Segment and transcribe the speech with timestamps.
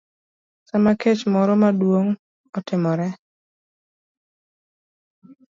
[0.69, 2.15] Sama kech moro maduong'
[2.57, 3.07] otimore,